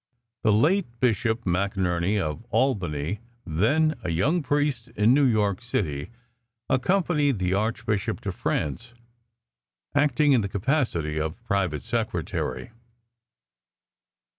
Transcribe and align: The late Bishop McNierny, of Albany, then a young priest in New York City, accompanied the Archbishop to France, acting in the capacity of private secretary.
The 0.41 0.51
late 0.51 0.99
Bishop 0.99 1.43
McNierny, 1.45 2.19
of 2.19 2.43
Albany, 2.49 3.19
then 3.45 3.93
a 4.01 4.09
young 4.09 4.41
priest 4.41 4.87
in 4.95 5.13
New 5.13 5.27
York 5.27 5.61
City, 5.61 6.09
accompanied 6.67 7.37
the 7.37 7.53
Archbishop 7.53 8.19
to 8.21 8.31
France, 8.31 8.95
acting 9.93 10.31
in 10.31 10.41
the 10.41 10.49
capacity 10.49 11.19
of 11.19 11.43
private 11.43 11.83
secretary. 11.83 12.71